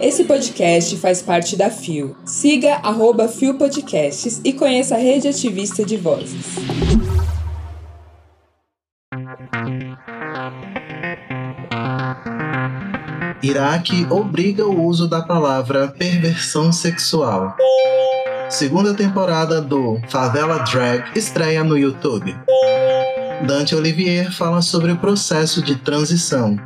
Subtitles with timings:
[0.00, 2.16] Esse podcast faz parte da FIO.
[2.24, 6.56] Siga arroba FIO Podcasts e conheça a rede ativista de vozes.
[13.42, 17.56] Iraque obriga o uso da palavra perversão sexual.
[18.48, 22.36] Segunda temporada do Favela Drag estreia no YouTube.
[23.46, 26.56] Dante Olivier fala sobre o processo de transição.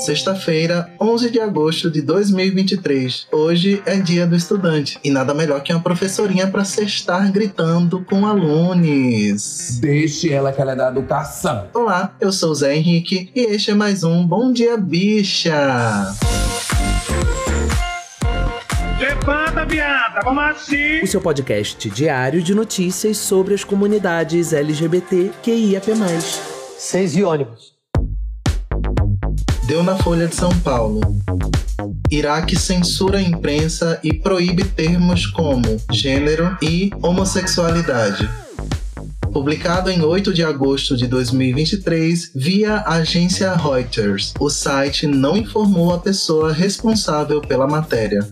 [0.00, 3.26] Sexta-feira, 11 de agosto de 2023.
[3.30, 8.26] Hoje é dia do estudante e nada melhor que uma professorinha para sextar gritando com
[8.26, 9.78] alunos.
[9.78, 11.68] Deixe ela que ela é da educação.
[11.74, 16.14] Olá, eu sou o Zé Henrique e este é mais um Bom Dia Bicha.
[18.98, 21.02] Levanta, viada, vamos assim.
[21.02, 25.30] O seu podcast diário de notícias sobre as comunidades LGBT.
[26.78, 27.79] Seis e ônibus.
[29.70, 31.00] Deu na Folha de São Paulo.
[32.10, 38.28] Iraque censura a imprensa e proíbe termos como gênero e homossexualidade.
[39.32, 46.00] Publicado em 8 de agosto de 2023 via agência Reuters, o site não informou a
[46.00, 48.28] pessoa responsável pela matéria.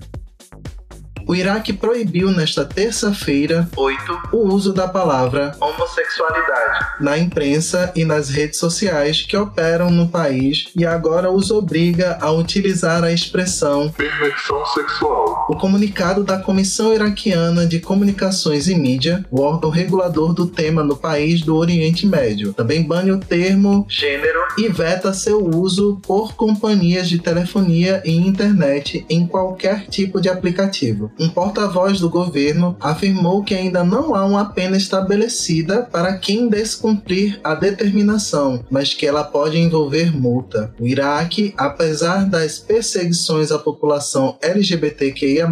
[1.28, 8.30] O Iraque proibiu nesta terça-feira, 8, o uso da palavra homossexualidade na imprensa e nas
[8.30, 14.64] redes sociais que operam no país e agora os obriga a utilizar a expressão perversão
[14.68, 15.46] sexual.
[15.50, 20.96] O comunicado da Comissão Iraquiana de Comunicações e Mídia, o órgão regulador do tema no
[20.96, 27.06] país do Oriente Médio, também bane o termo gênero e veta seu uso por companhias
[27.06, 33.54] de telefonia e internet em qualquer tipo de aplicativo um porta-voz do governo afirmou que
[33.54, 39.58] ainda não há uma pena estabelecida para quem descumprir a determinação, mas que ela pode
[39.58, 40.72] envolver multa.
[40.78, 45.48] O Iraque, apesar das perseguições à população LGBTQIA,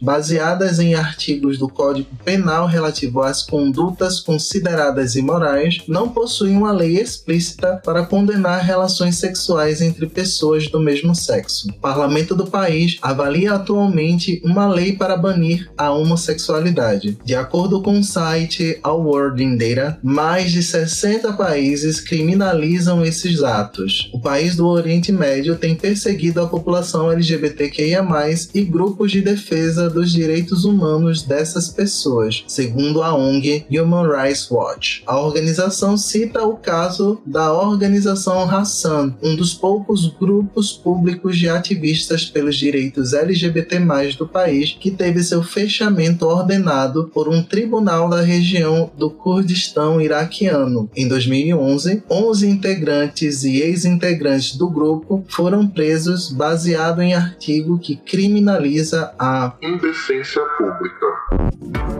[0.00, 6.98] baseadas em artigos do Código Penal relativo às condutas consideradas imorais, não possui uma lei
[6.98, 11.68] explícita para condenar relações sexuais entre pessoas do mesmo sexo.
[11.68, 17.16] O parlamento do país avalia atualmente uma lei para para banir a homossexualidade.
[17.24, 23.42] De acordo com o site All World in Data, mais de 60 países criminalizam esses
[23.42, 24.10] atos.
[24.12, 28.06] O país do Oriente Médio tem perseguido a população LGBTQIA+,
[28.54, 35.02] e grupos de defesa dos direitos humanos dessas pessoas, segundo a ONG Human Rights Watch.
[35.06, 42.26] A organização cita o caso da organização Hassan, um dos poucos grupos públicos de ativistas
[42.26, 43.78] pelos direitos LGBT+,
[44.18, 50.90] do país que teve seu fechamento ordenado por um tribunal da região do Kurdistão iraquiano.
[50.94, 59.14] Em 2011, 11 integrantes e ex-integrantes do grupo foram presos baseado em artigo que criminaliza
[59.18, 61.06] a indecência pública.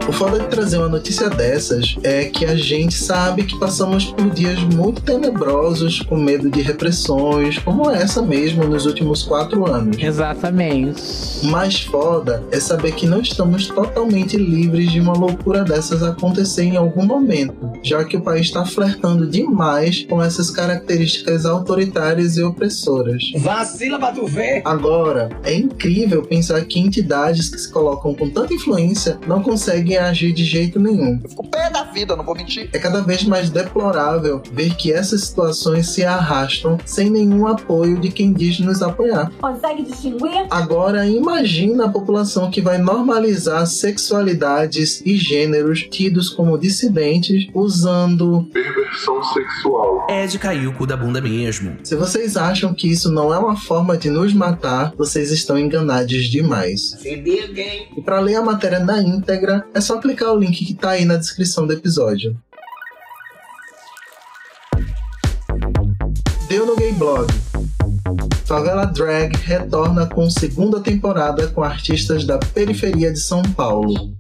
[0.09, 4.31] O foda de trazer uma notícia dessas é que a gente sabe que passamos por
[4.31, 9.99] dias muito tenebrosos, com medo de repressões, como essa mesmo nos últimos quatro anos.
[10.03, 11.03] Exatamente.
[11.43, 16.63] O mais foda é saber que não estamos totalmente livres de uma loucura dessas acontecer
[16.63, 22.43] em algum momento, já que o país está flertando demais com essas características autoritárias e
[22.43, 23.31] opressoras.
[23.37, 24.63] Vacila pra tu ver!
[24.65, 29.58] Agora, é incrível pensar que entidades que se colocam com tanta influência não conseguem
[29.99, 31.21] agir de jeito nenhum.
[31.23, 32.69] Eu fico pé da vida, não vou mentir.
[32.73, 38.11] É cada vez mais deplorável ver que essas situações se arrastam sem nenhum apoio de
[38.11, 39.31] quem diz nos apoiar.
[39.41, 40.47] Consegue distinguir?
[40.51, 48.49] Agora imagina a população que vai normalizar sexualidades e gêneros tidos como dissidentes usando
[49.33, 50.07] sexual.
[50.09, 51.77] É de cair o cu da bunda mesmo.
[51.85, 56.25] Se vocês acham que isso não é uma forma de nos matar, vocês estão enganados
[56.25, 56.97] demais.
[57.05, 61.05] E para ler a matéria na íntegra, é só clicar o link que tá aí
[61.05, 62.37] na descrição do episódio.
[66.49, 67.27] Deu no Gay Blog.
[68.47, 74.15] Favela Drag retorna com segunda temporada com artistas da periferia de São Paulo.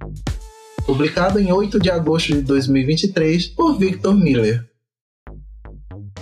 [0.84, 4.67] Publicado em 8 de agosto de 2023 por Victor Miller.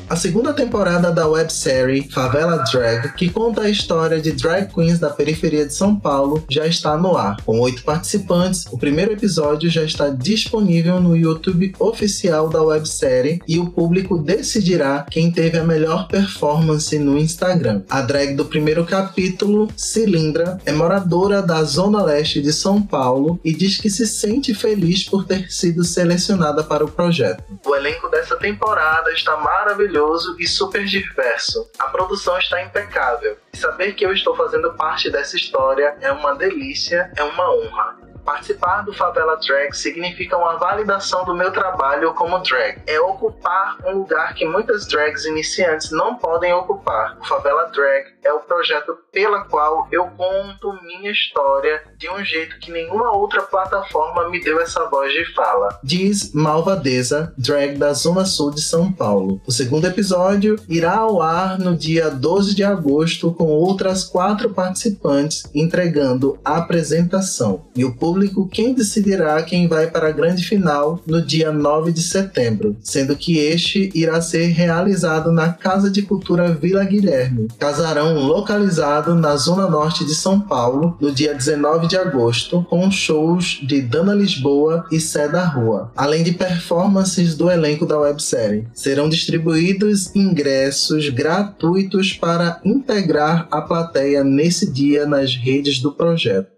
[0.08, 5.10] A segunda temporada da websérie Favela Drag, que conta a história de drag queens da
[5.10, 7.36] periferia de São Paulo, já está no ar.
[7.44, 13.58] Com oito participantes, o primeiro episódio já está disponível no YouTube oficial da websérie e
[13.58, 17.82] o público decidirá quem teve a melhor performance no Instagram.
[17.90, 23.52] A drag do primeiro capítulo, Cilindra, é moradora da Zona Leste de São Paulo e
[23.52, 27.42] diz que se sente feliz por ter sido selecionada para o projeto.
[27.66, 31.70] O elenco dessa temporada está maravilhoso maravilhoso e super diverso.
[31.78, 33.36] A produção está impecável.
[33.52, 38.05] E saber que eu estou fazendo parte dessa história é uma delícia, é uma honra.
[38.26, 42.82] Participar do Favela Drag significa uma validação do meu trabalho como drag.
[42.84, 47.16] É ocupar um lugar que muitas drags iniciantes não podem ocupar.
[47.20, 52.58] O Favela Drag é o projeto pela qual eu conto minha história de um jeito
[52.58, 55.78] que nenhuma outra plataforma me deu essa voz de fala.
[55.84, 59.40] Diz Malvadeza, drag da Zona Sul de São Paulo.
[59.46, 65.44] O segundo episódio irá ao ar no dia 12 de agosto com outras quatro participantes
[65.54, 67.66] entregando a apresentação.
[67.76, 68.15] E o público
[68.50, 73.38] quem decidirá quem vai para a grande final no dia 9 de setembro, sendo que
[73.38, 80.04] este irá ser realizado na Casa de Cultura Vila Guilherme, casarão localizado na zona norte
[80.04, 85.28] de São Paulo, no dia 19 de agosto, com shows de Dana Lisboa e Sé
[85.28, 88.66] da Rua, além de performances do elenco da websérie.
[88.72, 96.56] Serão distribuídos ingressos gratuitos para integrar a plateia nesse dia nas redes do projeto.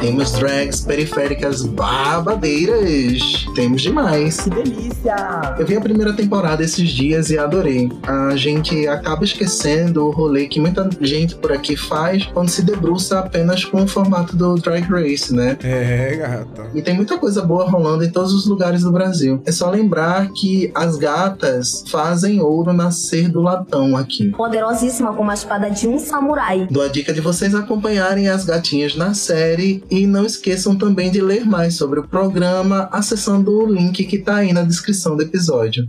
[0.00, 3.46] Temos drags periféricas babadeiras.
[3.56, 4.40] Temos demais.
[4.40, 5.56] Que delícia!
[5.58, 7.90] Eu vi a primeira temporada esses dias e adorei.
[8.06, 13.18] A gente acaba esquecendo o rolê que muita gente por aqui faz quando se debruça
[13.18, 15.56] apenas com o formato do Drag Race, né?
[15.64, 16.70] É, gata.
[16.74, 19.42] E tem muita coisa boa rolando em todos os lugares do Brasil.
[19.44, 24.30] É só lembrar que as gatas fazem ouro nascer do latão aqui.
[24.30, 26.68] Poderosíssima como a espada de um samurai.
[26.70, 31.20] Dou a dica de vocês acompanharem as gatinhas na série e não esqueçam também de
[31.20, 35.88] ler mais sobre o programa acessando o link que tá aí na descrição do episódio.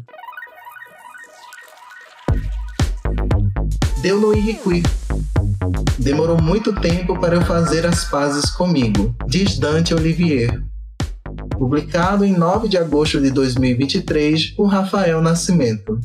[4.01, 4.83] Deu no Iriqui.
[5.97, 10.63] Demorou muito tempo para eu fazer as pazes comigo, diz Dante Olivier.
[11.57, 15.99] Publicado em 9 de agosto de 2023 por Rafael Nascimento.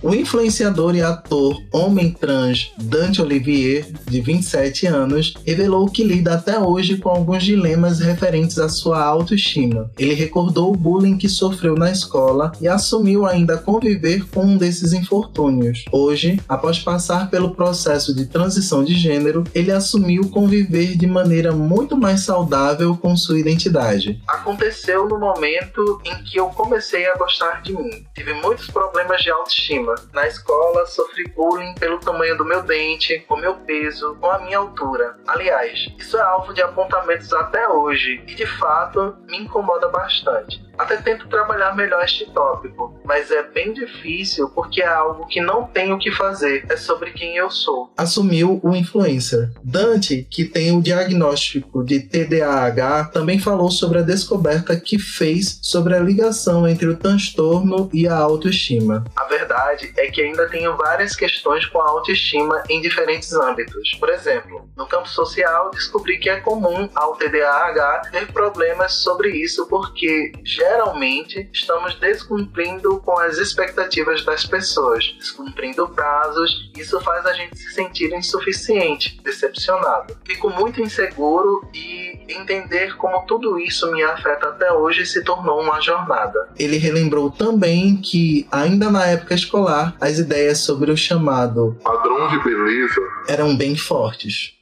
[0.00, 6.56] O influenciador e ator homem trans Dante Olivier, de 27 anos, revelou que lida até
[6.56, 9.90] hoje com alguns dilemas referentes à sua autoestima.
[9.98, 14.92] Ele recordou o bullying que sofreu na escola e assumiu ainda conviver com um desses
[14.92, 15.84] infortúnios.
[15.90, 21.96] Hoje, após passar pelo processo de transição de gênero, ele assumiu conviver de maneira muito
[21.96, 24.22] mais saudável com sua identidade.
[24.28, 28.06] Aconteceu no momento em que eu comecei a gostar de mim.
[28.14, 33.36] Tive muitos problemas de autoestima na escola, sofri bullying pelo tamanho do meu dente, com
[33.36, 35.16] meu peso, com a minha altura.
[35.26, 40.68] Aliás, isso é alvo de apontamentos até hoje e de fato me incomoda bastante.
[40.78, 45.64] Até tento trabalhar melhor este tópico, mas é bem difícil porque é algo que não
[45.64, 47.92] tenho o que fazer, é sobre quem eu sou.
[47.96, 49.50] Assumiu o influencer.
[49.64, 55.96] Dante, que tem o diagnóstico de TDAH, também falou sobre a descoberta que fez sobre
[55.96, 59.04] a ligação entre o transtorno e a autoestima.
[59.16, 63.94] A verdade é que ainda tenho várias questões com a autoestima em diferentes âmbitos.
[63.98, 69.66] Por exemplo, no campo social, descobri que é comum ao TDAH ter problemas sobre isso
[69.66, 77.56] porque geralmente estamos descumprindo com as expectativas das pessoas, descumprindo prazos, isso faz a gente
[77.56, 80.16] se sentir insuficiente, decepcionado.
[80.26, 85.80] Fico muito inseguro e entender como tudo isso me afeta até hoje se tornou uma
[85.80, 86.48] jornada.
[86.58, 92.42] Ele relembrou também que, ainda na época escolar, as ideias sobre o chamado Padrão de
[92.42, 94.52] beleza eram bem fortes.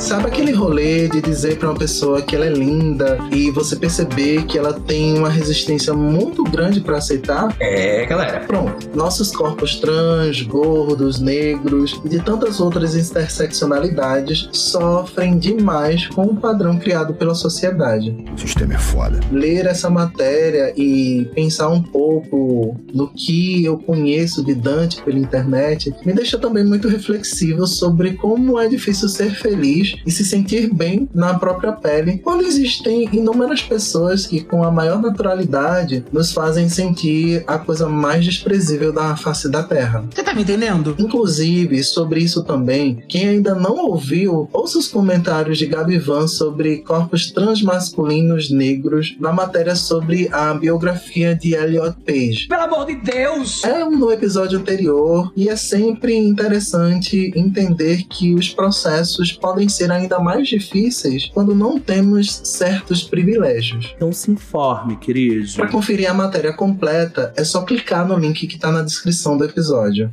[0.00, 4.44] Sabe aquele rolê de dizer para uma pessoa que ela é linda e você perceber
[4.44, 7.54] que ela tem uma resistência muito grande para aceitar?
[7.58, 8.40] É, galera.
[8.40, 16.36] Pronto, nossos corpos trans, gordos, negros e de tantas outras interseccionalidades sofrem demais com o
[16.36, 18.16] padrão criado pela sociedade.
[18.32, 19.18] O sistema é foda.
[19.32, 25.92] Ler essa matéria e pensar um pouco no que eu conheço de Dante pela internet
[26.04, 31.08] me deixa também muito reflexivo sobre como é difícil ser feliz e se sentir bem
[31.14, 37.44] na própria pele quando existem inúmeras pessoas que, com a maior naturalidade, nos fazem sentir
[37.46, 40.04] a coisa mais desprezível da face da Terra.
[40.12, 40.94] Você tá me entendendo?
[40.98, 46.78] Inclusive, sobre isso também, quem ainda não ouviu, ouça os comentários de Gabi Van sobre
[46.78, 52.46] corpos transmasculinos negros na matéria sobre a biografia de Elliot Page.
[52.48, 53.64] Pelo amor de Deus!
[53.64, 60.18] É no episódio anterior e é sempre interessante entender que os processos podem ser ainda
[60.18, 63.94] mais difíceis quando não temos certos privilégios.
[63.96, 65.52] Então se informe, querido.
[65.54, 69.44] Para conferir a matéria completa, é só clicar no link que está na descrição do
[69.44, 70.10] episódio.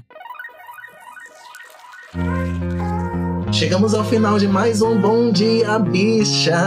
[3.51, 6.57] Chegamos ao final de mais um Bom Dia Bicha.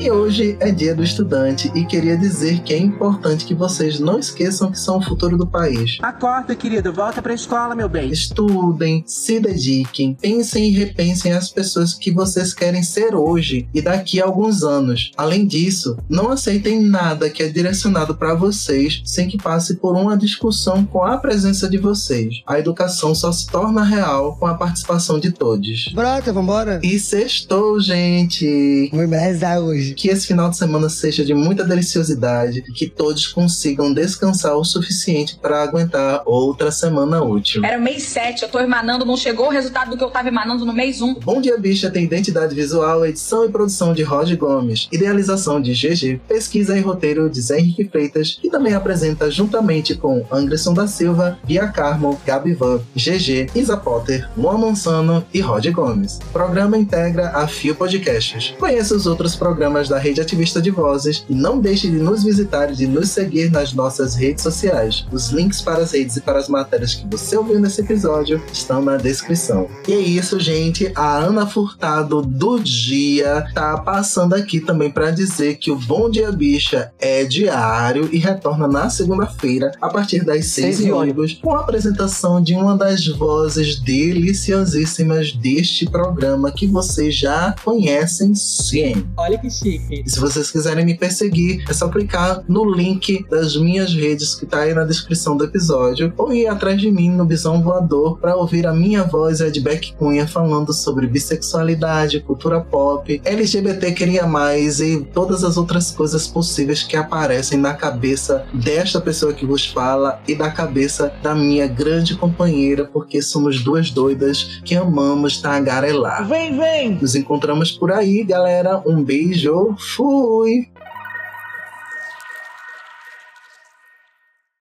[0.00, 4.20] E hoje é dia do estudante e queria dizer que é importante que vocês não
[4.20, 5.98] esqueçam que são o futuro do país.
[6.00, 6.92] Acorda, querido.
[6.92, 8.08] Volta pra escola, meu bem.
[8.08, 14.22] Estudem, se dediquem, pensem e repensem as pessoas que vocês querem ser hoje e daqui
[14.22, 15.10] a alguns anos.
[15.16, 20.16] Além disso, não aceitem nada que é direcionado para vocês sem que passe por uma
[20.16, 22.40] discussão com a presença de vocês.
[22.46, 25.90] A educação só se torna real com a participação de todos.
[25.92, 26.78] Brota, vambora.
[26.84, 28.90] E sextou, gente!
[28.92, 29.87] Vou embrasar hoje.
[29.94, 34.64] Que esse final de semana seja de muita deliciosidade e que todos consigam descansar o
[34.64, 37.64] suficiente para aguentar outra semana útil.
[37.64, 40.64] Era mês 7, eu tô emanando, não chegou o resultado do que eu tava emanando
[40.64, 41.14] no mês 1.
[41.14, 46.20] Bom Dia Bicha tem identidade visual, edição e produção de Roger Gomes, idealização de GG,
[46.26, 51.38] pesquisa e roteiro de Zé Henrique Freitas e também apresenta juntamente com Anderson da Silva,
[51.44, 56.18] Bia Carmo, Gabi Van, GG, Isa Potter, Luan Mansano e Roger Gomes.
[56.28, 58.54] O programa integra a Fio Podcasts.
[58.58, 62.72] Conheça os outros programas da Rede Ativista de Vozes e não deixe de nos visitar
[62.72, 65.06] e de nos seguir nas nossas redes sociais.
[65.12, 68.80] Os links para as redes e para as matérias que você ouviu nesse episódio estão
[68.80, 69.68] na descrição.
[69.86, 70.90] E é isso, gente.
[70.94, 76.32] A Ana Furtado do dia tá passando aqui também para dizer que o Bom Dia
[76.32, 81.60] Bicha é diário e retorna na segunda-feira a partir das seis e ônibus com a
[81.60, 89.06] apresentação de uma das vozes deliciosíssimas deste programa que vocês já conhecem sim.
[89.16, 89.67] Olha que chique.
[89.90, 94.46] E se vocês quiserem me perseguir, é só clicar no link das minhas redes que
[94.46, 98.36] tá aí na descrição do episódio, ou ir atrás de mim no Bisão Voador para
[98.36, 104.80] ouvir a minha voz, Ed Beck Cunha, falando sobre bissexualidade, cultura pop, LGBT queria mais
[104.80, 110.20] e todas as outras coisas possíveis que aparecem na cabeça desta pessoa que vos fala
[110.26, 116.26] e da cabeça da minha grande companheira, porque somos duas doidas que amamos tagarelar.
[116.28, 116.98] Vem, vem.
[117.00, 118.82] Nos encontramos por aí, galera.
[118.86, 119.57] Um beijo.
[119.78, 120.70] Fui!